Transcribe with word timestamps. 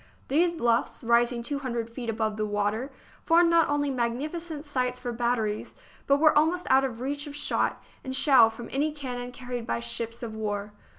These 0.29 0.53
bluffs, 0.53 1.03
rising 1.03 1.43
two 1.43 1.59
hundred 1.59 1.87
feet 1.87 2.09
above 2.09 2.35
the 2.35 2.45
water, 2.47 2.91
formed 3.23 3.51
not 3.51 3.69
only 3.69 3.91
magnificent 3.91 4.65
sites 4.65 4.97
for 4.97 5.11
batteries, 5.11 5.75
but 6.07 6.17
were 6.17 6.35
almost 6.35 6.65
out 6.71 6.83
of 6.83 7.01
reach 7.01 7.27
of 7.27 7.35
shot 7.35 7.79
and 8.03 8.15
shell 8.15 8.49
from 8.49 8.67
any 8.71 8.91
cannon 8.91 9.31
carried 9.31 9.67
by 9.67 9.75
the 9.77 9.81
ships 9.85 10.23
of 10.23 10.33
war. 10.33 10.73